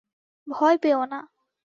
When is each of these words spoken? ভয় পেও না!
ভয় 0.47 0.77
পেও 0.77 1.01
না! 1.05 1.19